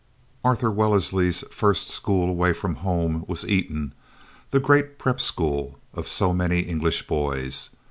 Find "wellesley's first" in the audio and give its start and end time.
0.71-1.89